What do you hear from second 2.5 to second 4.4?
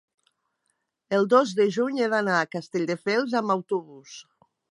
Castelldefels amb autobús.